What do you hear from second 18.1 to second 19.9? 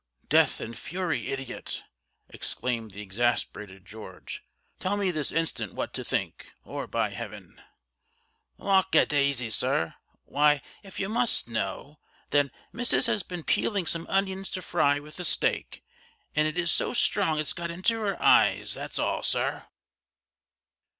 EYES, that's all sir!"